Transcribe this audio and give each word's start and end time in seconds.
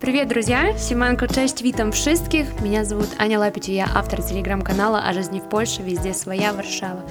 Привет, 0.00 0.28
друзья! 0.28 0.78
Симанко, 0.78 1.28
cześć, 1.28 1.62
witam 1.62 1.92
wszystkich. 1.92 2.46
Меня 2.62 2.84
зовут 2.84 3.08
Аня 3.18 3.38
Лапич, 3.38 3.68
и 3.68 3.74
я 3.74 3.86
автор 3.94 4.22
телеграм-канала 4.22 5.02
о 5.06 5.12
жизни 5.12 5.40
в 5.40 5.48
Польше, 5.50 5.82
везде 5.82 6.14
своя 6.14 6.54
Варшава. 6.54 7.02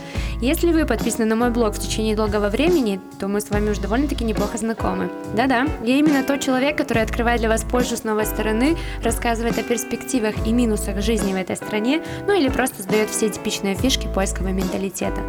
Если 0.42 0.72
вы 0.72 0.88
подписаны 0.88 1.26
на 1.26 1.36
мой 1.36 1.52
блог 1.52 1.76
в 1.76 1.79
течение 1.79 2.15
долгого 2.15 2.49
времени, 2.49 2.99
то 3.20 3.28
мы 3.28 3.42
с 3.42 3.52
вами 3.52 3.70
уже 3.70 3.81
довольно-таки 3.81 4.24
неплохо 4.24 4.58
знакомы. 4.58 5.12
Да-да, 5.36 5.67
я 5.83 5.97
именно 5.97 6.24
тот 6.24 6.40
человек, 6.40 6.78
который 6.78 7.04
открывает 7.04 7.42
для 7.42 7.49
вас 7.49 7.63
Польшу 7.63 7.96
с 7.96 8.04
новой 8.04 8.26
стороны, 8.26 8.76
рассказывает 9.03 9.60
о 9.60 9.63
перспективах 9.63 10.47
и 10.47 10.51
минусах 10.51 10.99
жизни 11.03 11.31
в 11.31 11.35
этой 11.35 11.58
стране, 11.58 12.01
ну 12.26 12.35
или 12.35 12.49
просто 12.49 12.81
задает 12.81 13.12
все 13.12 13.29
типичные 13.29 13.76
фишки 13.76 14.08
польского 14.15 14.47
менталитета. 14.47 15.21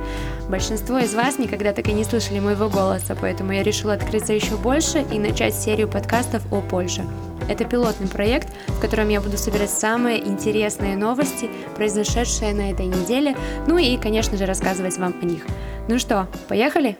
Большинство 0.48 0.96
из 0.96 1.12
вас 1.14 1.38
никогда 1.38 1.74
так 1.74 1.88
и 1.88 1.92
не 1.92 2.04
слышали 2.04 2.40
моего 2.40 2.70
голоса, 2.70 3.14
поэтому 3.20 3.52
я 3.52 3.62
решила 3.62 3.92
открыться 3.92 4.32
еще 4.32 4.56
больше 4.56 5.04
и 5.12 5.18
начать 5.18 5.54
серию 5.54 5.88
подкастов 5.88 6.42
о 6.50 6.62
Польше. 6.62 7.04
Это 7.50 7.64
пилотный 7.64 8.06
проект, 8.06 8.48
в 8.68 8.80
котором 8.80 9.08
я 9.08 9.20
буду 9.20 9.36
собирать 9.36 9.70
самые 9.70 10.24
интересные 10.24 10.96
новости, 10.96 11.50
произошедшие 11.74 12.54
на 12.54 12.70
этой 12.70 12.86
неделе, 12.86 13.36
ну 13.66 13.76
и, 13.76 13.96
конечно 13.96 14.36
же, 14.36 14.46
рассказывать 14.46 14.96
вам 14.98 15.16
о 15.20 15.24
них. 15.24 15.44
Ну 15.88 15.98
что, 15.98 16.28
поехали? 16.48 16.96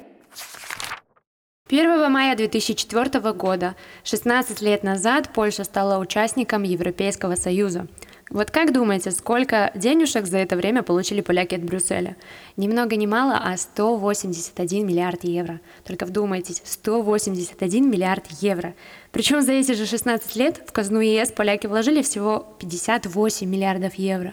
1 1.69 2.11
мая 2.11 2.35
2004 2.37 3.33
года, 3.33 3.77
16 4.03 4.61
лет 4.61 4.83
назад, 4.83 5.31
Польша 5.33 5.63
стала 5.63 5.99
участником 5.99 6.65
Европейского 6.65 7.37
Союза. 7.37 7.87
Вот 8.31 8.53
как 8.53 8.73
думаете, 8.73 9.11
сколько 9.11 9.73
денежек 9.75 10.25
за 10.25 10.39
это 10.39 10.55
время 10.55 10.85
получили 10.85 11.21
поляки 11.21 11.57
от 11.57 11.65
Брюсселя? 11.65 12.17
Ни 12.57 12.69
много 12.69 12.95
ни 12.95 13.07
мало, 13.07 13.37
а 13.43 13.57
181 13.57 14.87
миллиард 14.87 15.25
евро. 15.25 15.61
Только 15.85 16.07
вдумайтесь, 16.07 16.63
181 16.65 17.91
миллиард 17.91 18.27
евро. 18.41 18.75
Причем 19.11 19.43
за 19.43 19.53
эти 19.53 19.73
же 19.73 19.85
16 19.85 20.37
лет 20.37 20.63
в 20.65 20.71
казну 20.71 21.01
ЕС 21.01 21.33
поляки 21.33 21.67
вложили 21.67 22.03
всего 22.03 22.47
58 22.61 23.49
миллиардов 23.49 23.95
евро. 23.95 24.33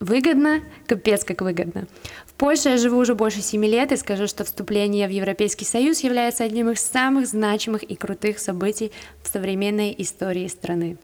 Выгодно? 0.00 0.62
Капец 0.86 1.22
как 1.22 1.42
выгодно. 1.42 1.88
В 2.24 2.32
Польше 2.32 2.70
я 2.70 2.78
живу 2.78 2.96
уже 2.96 3.14
больше 3.14 3.42
7 3.42 3.62
лет 3.66 3.92
и 3.92 3.96
скажу, 3.96 4.28
что 4.28 4.44
вступление 4.44 5.06
в 5.06 5.10
Европейский 5.10 5.66
Союз 5.66 6.00
является 6.00 6.44
одним 6.44 6.70
из 6.70 6.80
самых 6.80 7.26
значимых 7.26 7.82
и 7.82 7.96
крутых 7.96 8.38
событий 8.38 8.92
в 9.22 9.28
современной 9.28 9.94
истории 9.98 10.46
страны. 10.46 10.96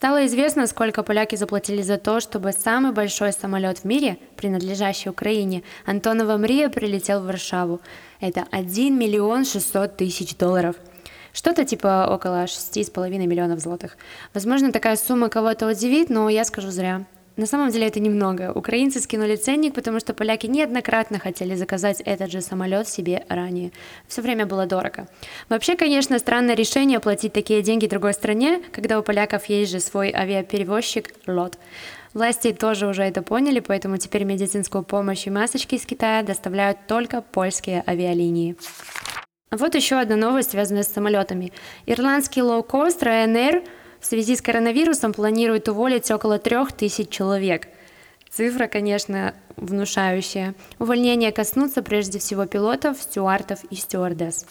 Стало 0.00 0.24
известно, 0.24 0.66
сколько 0.66 1.02
поляки 1.02 1.36
заплатили 1.36 1.82
за 1.82 1.98
то, 1.98 2.20
чтобы 2.20 2.52
самый 2.52 2.92
большой 2.92 3.34
самолет 3.34 3.80
в 3.80 3.84
мире, 3.84 4.16
принадлежащий 4.34 5.10
Украине, 5.10 5.62
Антонова 5.84 6.38
Мрия, 6.38 6.70
прилетел 6.70 7.20
в 7.20 7.26
Варшаву. 7.26 7.82
Это 8.18 8.46
1 8.50 8.98
миллион 8.98 9.44
600 9.44 9.98
тысяч 9.98 10.34
долларов. 10.38 10.76
Что-то 11.34 11.66
типа 11.66 12.08
около 12.10 12.44
6,5 12.44 13.10
миллионов 13.26 13.60
злотых. 13.60 13.98
Возможно, 14.32 14.72
такая 14.72 14.96
сумма 14.96 15.28
кого-то 15.28 15.68
удивит, 15.68 16.08
но 16.08 16.30
я 16.30 16.46
скажу 16.46 16.70
зря. 16.70 17.04
На 17.40 17.46
самом 17.46 17.70
деле 17.70 17.86
это 17.86 18.00
немного. 18.00 18.52
Украинцы 18.54 19.00
скинули 19.00 19.34
ценник, 19.34 19.72
потому 19.72 19.98
что 19.98 20.12
поляки 20.12 20.46
неоднократно 20.46 21.18
хотели 21.18 21.54
заказать 21.54 22.02
этот 22.02 22.30
же 22.30 22.42
самолет 22.42 22.86
себе 22.86 23.24
ранее. 23.30 23.72
Все 24.08 24.20
время 24.20 24.44
было 24.44 24.66
дорого. 24.66 25.08
Вообще, 25.48 25.74
конечно, 25.74 26.18
странное 26.18 26.54
решение 26.54 27.00
платить 27.00 27.32
такие 27.32 27.62
деньги 27.62 27.86
другой 27.86 28.12
стране, 28.12 28.60
когда 28.72 28.98
у 28.98 29.02
поляков 29.02 29.46
есть 29.46 29.72
же 29.72 29.80
свой 29.80 30.12
авиаперевозчик 30.12 31.14
ЛОТ. 31.26 31.56
Власти 32.12 32.52
тоже 32.52 32.86
уже 32.86 33.04
это 33.04 33.22
поняли, 33.22 33.60
поэтому 33.60 33.96
теперь 33.96 34.24
медицинскую 34.24 34.84
помощь 34.84 35.26
и 35.26 35.30
масочки 35.30 35.76
из 35.76 35.86
Китая 35.86 36.22
доставляют 36.22 36.86
только 36.86 37.22
польские 37.22 37.82
авиалинии. 37.86 38.54
Вот 39.50 39.74
еще 39.74 39.96
одна 39.98 40.16
новость, 40.16 40.50
связанная 40.50 40.82
с 40.82 40.92
самолетами. 40.92 41.54
Ирландский 41.86 42.42
лоукост 42.42 43.02
Ryanair– 43.02 43.66
в 44.00 44.06
связи 44.06 44.36
с 44.36 44.42
коронавирусом 44.42 45.12
планирует 45.12 45.68
уволить 45.68 46.10
около 46.10 46.38
трех 46.38 46.72
тысяч 46.72 47.08
человек. 47.10 47.68
Цифра, 48.30 48.66
конечно, 48.68 49.34
внушающая. 49.56 50.54
Увольнения 50.78 51.32
коснутся 51.32 51.82
прежде 51.82 52.18
всего 52.18 52.46
пилотов, 52.46 53.00
стюартов 53.00 53.64
и 53.70 53.74
стюардесс. 53.74 54.46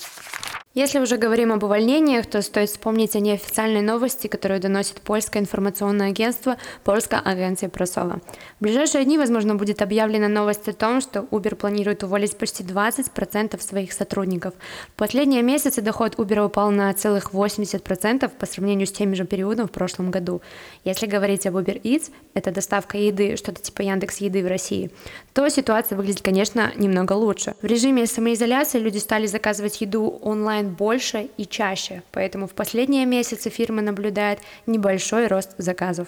Если 0.79 0.99
уже 0.99 1.17
говорим 1.17 1.51
об 1.51 1.61
увольнениях, 1.61 2.25
то 2.25 2.41
стоит 2.41 2.69
вспомнить 2.69 3.13
о 3.13 3.19
неофициальной 3.19 3.81
новости, 3.81 4.27
которую 4.27 4.61
доносит 4.61 5.01
польское 5.01 5.41
информационное 5.41 6.07
агентство 6.07 6.55
«Польская 6.85 7.19
агенция 7.19 7.67
Просова». 7.67 8.21
В 8.61 8.63
ближайшие 8.63 9.03
дни, 9.03 9.17
возможно, 9.17 9.55
будет 9.55 9.81
объявлена 9.81 10.29
новость 10.29 10.69
о 10.69 10.73
том, 10.73 11.01
что 11.01 11.27
Uber 11.31 11.55
планирует 11.55 12.03
уволить 12.03 12.37
почти 12.37 12.63
20% 12.63 13.61
своих 13.61 13.91
сотрудников. 13.91 14.53
В 14.93 14.93
последние 14.93 15.41
месяцы 15.41 15.81
доход 15.81 16.15
Uber 16.15 16.45
упал 16.45 16.71
на 16.71 16.93
целых 16.93 17.33
80% 17.33 18.29
по 18.29 18.45
сравнению 18.45 18.87
с 18.87 18.93
тем 18.93 19.13
же 19.15 19.25
периодом 19.25 19.67
в 19.67 19.71
прошлом 19.71 20.11
году. 20.11 20.41
Если 20.85 21.07
говорить 21.07 21.45
об 21.45 21.57
Uber 21.57 21.81
Eats, 21.81 22.09
это 22.33 22.51
доставка 22.51 22.97
еды, 22.97 23.35
что-то 23.35 23.61
типа 23.61 23.81
Яндекс 23.81 24.19
Еды 24.19 24.41
в 24.45 24.47
России, 24.47 24.91
то 25.33 25.49
ситуация 25.49 25.97
выглядит, 25.97 26.21
конечно, 26.21 26.71
немного 26.77 27.11
лучше. 27.11 27.55
В 27.61 27.65
режиме 27.65 28.05
самоизоляции 28.05 28.79
люди 28.79 28.99
стали 28.99 29.27
заказывать 29.27 29.81
еду 29.81 30.17
онлайн 30.21 30.68
больше 30.69 31.29
и 31.37 31.45
чаще, 31.45 32.03
поэтому 32.11 32.47
в 32.47 32.53
последние 32.53 33.05
месяцы 33.05 33.49
фирма 33.49 33.81
наблюдает 33.81 34.39
небольшой 34.65 35.27
рост 35.27 35.51
заказов. 35.57 36.07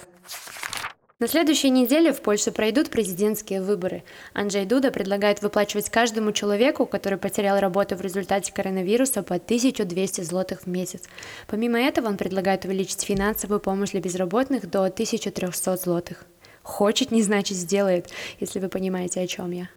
На 1.22 1.28
следующей 1.28 1.70
неделе 1.70 2.12
в 2.12 2.20
Польше 2.20 2.50
пройдут 2.50 2.90
президентские 2.90 3.62
выборы. 3.62 4.02
Анджей 4.34 4.64
Дуда 4.64 4.90
предлагает 4.90 5.40
выплачивать 5.40 5.88
каждому 5.88 6.32
человеку, 6.32 6.84
который 6.84 7.16
потерял 7.16 7.60
работу 7.60 7.94
в 7.94 8.00
результате 8.00 8.52
коронавируса, 8.52 9.22
по 9.22 9.36
1200 9.36 10.22
злотых 10.22 10.62
в 10.62 10.66
месяц. 10.66 11.04
Помимо 11.46 11.78
этого, 11.78 12.08
он 12.08 12.16
предлагает 12.16 12.64
увеличить 12.64 13.02
финансовую 13.02 13.60
помощь 13.60 13.90
для 13.90 14.00
безработных 14.00 14.68
до 14.68 14.82
1300 14.82 15.76
злотых. 15.76 16.24
Хочет, 16.64 17.12
не 17.12 17.22
значит 17.22 17.56
сделает, 17.56 18.08
если 18.40 18.58
вы 18.58 18.68
понимаете, 18.68 19.20
о 19.20 19.26
чем 19.28 19.52
я. 19.52 19.68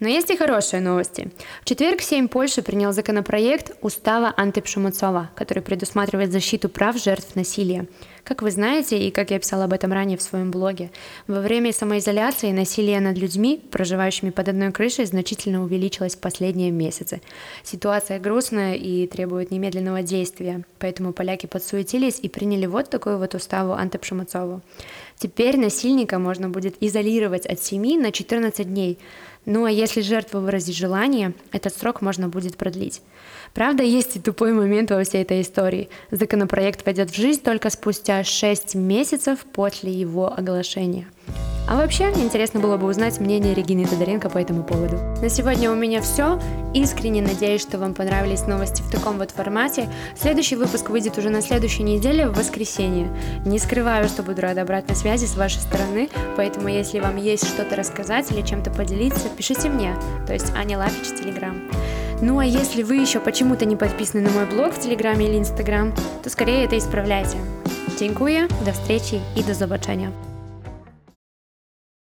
Но 0.00 0.08
есть 0.08 0.30
и 0.30 0.36
хорошие 0.36 0.80
новости. 0.80 1.30
В 1.62 1.64
четверг 1.66 2.02
Сейм 2.02 2.28
Польши 2.28 2.62
принял 2.62 2.92
законопроект 2.92 3.76
Устава 3.80 4.34
антипшумацова, 4.36 5.30
который 5.36 5.62
предусматривает 5.62 6.32
защиту 6.32 6.68
прав 6.68 6.96
жертв 6.96 7.36
насилия. 7.36 7.86
Как 8.24 8.40
вы 8.40 8.50
знаете, 8.50 8.98
и 8.98 9.10
как 9.10 9.30
я 9.30 9.38
писала 9.38 9.64
об 9.64 9.74
этом 9.74 9.92
ранее 9.92 10.16
в 10.16 10.22
своем 10.22 10.50
блоге, 10.50 10.90
во 11.26 11.42
время 11.42 11.74
самоизоляции 11.74 12.52
насилие 12.52 12.98
над 13.00 13.18
людьми, 13.18 13.62
проживающими 13.70 14.30
под 14.30 14.48
одной 14.48 14.72
крышей, 14.72 15.04
значительно 15.04 15.62
увеличилось 15.62 16.16
в 16.16 16.20
последние 16.20 16.70
месяцы. 16.70 17.20
Ситуация 17.62 18.18
грустная 18.18 18.76
и 18.76 19.06
требует 19.06 19.50
немедленного 19.50 20.02
действия, 20.02 20.64
поэтому 20.78 21.12
поляки 21.12 21.44
подсуетились 21.44 22.18
и 22.18 22.30
приняли 22.30 22.64
вот 22.64 22.88
такую 22.88 23.18
вот 23.18 23.34
уставу 23.34 23.74
антипшумацову. 23.74 24.62
Теперь 25.18 25.58
насильника 25.58 26.18
можно 26.18 26.48
будет 26.48 26.76
изолировать 26.80 27.44
от 27.44 27.62
семьи 27.62 27.98
на 27.98 28.10
14 28.10 28.66
дней, 28.66 28.98
ну 29.46 29.66
а 29.66 29.70
если 29.70 30.00
жертва 30.00 30.38
выразит 30.40 30.74
желание, 30.74 31.34
этот 31.52 31.76
срок 31.76 32.00
можно 32.00 32.28
будет 32.28 32.56
продлить. 32.56 33.02
Правда, 33.52 33.82
есть 33.82 34.16
и 34.16 34.20
тупой 34.20 34.52
момент 34.52 34.90
во 34.90 35.04
всей 35.04 35.22
этой 35.22 35.42
истории. 35.42 35.90
Законопроект 36.10 36.84
войдет 36.86 37.10
в 37.10 37.16
жизнь 37.16 37.42
только 37.42 37.68
спустя 37.68 38.13
6 38.22 38.74
месяцев 38.74 39.46
после 39.52 39.90
его 39.90 40.32
оглашения. 40.32 41.06
А 41.66 41.76
вообще, 41.76 42.10
интересно 42.10 42.60
было 42.60 42.76
бы 42.76 42.86
узнать 42.86 43.20
мнение 43.20 43.54
Регины 43.54 43.86
Тодоренко 43.86 44.28
по 44.28 44.36
этому 44.36 44.64
поводу. 44.64 44.98
На 45.22 45.30
сегодня 45.30 45.70
у 45.70 45.74
меня 45.74 46.02
все. 46.02 46.38
Искренне 46.74 47.22
надеюсь, 47.22 47.62
что 47.62 47.78
вам 47.78 47.94
понравились 47.94 48.46
новости 48.46 48.82
в 48.82 48.90
таком 48.90 49.16
вот 49.16 49.30
формате. 49.30 49.88
Следующий 50.14 50.56
выпуск 50.56 50.90
выйдет 50.90 51.16
уже 51.16 51.30
на 51.30 51.40
следующей 51.40 51.82
неделе, 51.82 52.28
в 52.28 52.36
воскресенье. 52.36 53.08
Не 53.46 53.58
скрываю, 53.58 54.08
что 54.08 54.22
буду 54.22 54.42
рада 54.42 54.60
обратной 54.60 54.94
связи 54.94 55.24
с 55.24 55.36
вашей 55.36 55.60
стороны, 55.60 56.10
поэтому 56.36 56.68
если 56.68 57.00
вам 57.00 57.16
есть 57.16 57.46
что-то 57.48 57.76
рассказать 57.76 58.30
или 58.30 58.42
чем-то 58.42 58.70
поделиться, 58.70 59.30
пишите 59.34 59.70
мне, 59.70 59.96
то 60.26 60.34
есть 60.34 60.52
Аня 60.54 60.76
Лапич, 60.76 61.18
Телеграм. 61.18 61.62
Ну 62.20 62.38
а 62.38 62.44
если 62.44 62.82
вы 62.82 62.96
еще 62.96 63.20
почему-то 63.20 63.64
не 63.64 63.76
подписаны 63.76 64.22
на 64.22 64.30
мой 64.30 64.44
блог 64.44 64.74
в 64.74 64.80
Телеграме 64.80 65.28
или 65.28 65.38
Инстаграм, 65.38 65.94
то 66.22 66.28
скорее 66.28 66.64
это 66.64 66.76
исправляйте. 66.76 67.38
Dziękuję, 67.98 68.48
до 68.64 68.72
встречи 68.72 69.20
и 69.36 69.44
до 69.44 69.54
zobaczenia. 69.54 70.33